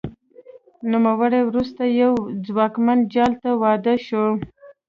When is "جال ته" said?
3.13-3.49